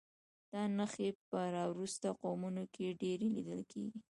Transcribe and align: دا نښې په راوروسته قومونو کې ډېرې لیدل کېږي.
دا 0.51 0.61
نښې 0.77 1.09
په 1.29 1.39
راوروسته 1.55 2.07
قومونو 2.21 2.63
کې 2.73 2.97
ډېرې 3.01 3.27
لیدل 3.35 3.61
کېږي. 3.71 3.99